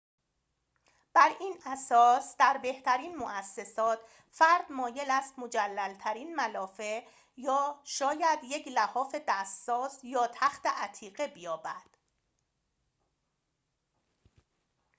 [1.13, 3.99] بر این اساس در بهترین موسسات
[4.31, 7.03] فرد مایل است مجلل‌ترین ملافه
[7.83, 11.89] شاید یک لحاف دست ساز یا تخت عتیقه بیابد